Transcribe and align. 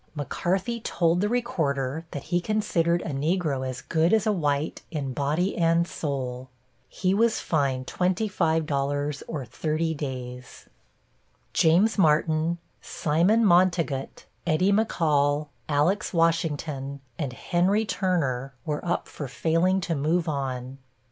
McCarthy 0.15 0.79
told 0.79 1.21
the 1.21 1.29
recorder 1.29 2.05
that 2.09 2.23
he 2.23 2.41
considered 2.41 3.03
a 3.03 3.11
Negro 3.11 3.69
as 3.69 3.81
good 3.83 4.13
as 4.13 4.25
a 4.25 4.31
white 4.31 4.81
in 4.89 5.13
body 5.13 5.55
and 5.55 5.87
soul. 5.87 6.49
He 6.89 7.13
was 7.13 7.39
fined 7.39 7.85
$25 7.85 9.23
or 9.27 9.45
thirty 9.45 9.93
days. 9.93 10.65
James 11.53 11.99
Martin, 11.99 12.57
Simon 12.81 13.45
Montegut, 13.45 14.25
Eddie 14.47 14.71
McCall, 14.73 15.49
Alex 15.69 16.15
Washington 16.15 16.99
and 17.19 17.33
Henry 17.33 17.85
Turner 17.85 18.55
were 18.65 18.83
up 18.83 19.07
for 19.07 19.27
failing 19.27 19.79
to 19.81 19.93
move 19.93 20.27
on. 20.27 20.79